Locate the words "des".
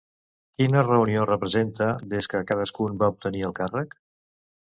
2.15-2.29